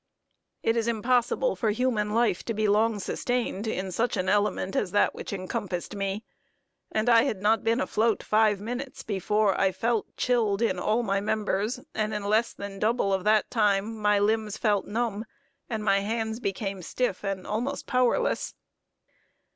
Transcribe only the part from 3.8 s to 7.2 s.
such an element as that which encompassed me; and